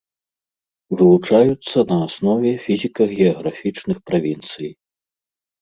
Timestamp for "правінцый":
4.09-4.69